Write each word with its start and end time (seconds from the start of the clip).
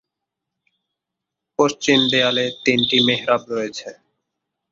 পশ্চিম 1.59 1.99
দেয়ালে 2.11 2.45
তিনটি 2.65 2.97
মেহরাব 3.07 3.41
রয়েছে। 3.51 3.89